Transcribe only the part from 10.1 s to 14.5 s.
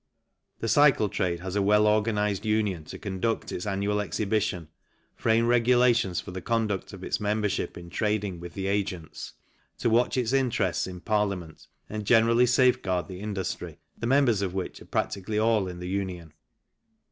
its interests in Parliament and generally safeguard the industry, the members